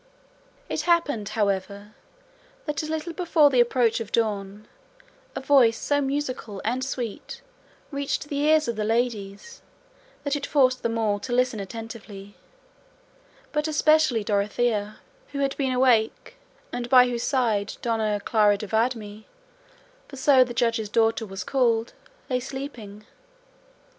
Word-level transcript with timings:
It 0.67 0.81
happened, 0.89 1.29
however, 1.37 1.93
that 2.65 2.81
a 2.81 2.87
little 2.87 3.13
before 3.13 3.51
the 3.51 3.59
approach 3.59 3.99
of 3.99 4.11
dawn 4.11 4.67
a 5.35 5.39
voice 5.41 5.77
so 5.77 6.01
musical 6.01 6.59
and 6.65 6.83
sweet 6.83 7.41
reached 7.91 8.27
the 8.27 8.39
ears 8.39 8.67
of 8.67 8.77
the 8.77 8.83
ladies 8.83 9.61
that 10.23 10.35
it 10.35 10.47
forced 10.47 10.81
them 10.81 10.97
all 10.97 11.19
to 11.19 11.31
listen 11.31 11.59
attentively, 11.59 12.35
but 13.51 13.67
especially 13.67 14.23
Dorothea, 14.23 14.97
who 15.33 15.37
had 15.41 15.55
been 15.55 15.71
awake, 15.71 16.35
and 16.73 16.89
by 16.89 17.07
whose 17.07 17.21
side 17.21 17.73
Dona 17.83 18.19
Clara 18.25 18.57
de 18.57 18.65
Viedma, 18.65 19.25
for 20.07 20.15
so 20.17 20.43
the 20.43 20.51
Judge's 20.55 20.89
daughter 20.89 21.27
was 21.27 21.43
called, 21.43 21.93
lay 22.27 22.39
sleeping. 22.39 23.05